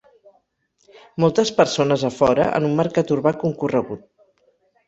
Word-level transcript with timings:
Moltes 1.25 1.51
persones 1.59 2.05
a 2.09 2.11
fora 2.21 2.47
en 2.61 2.67
un 2.71 2.75
mercat 2.83 3.15
urbà 3.17 3.35
concorregut 3.45 4.07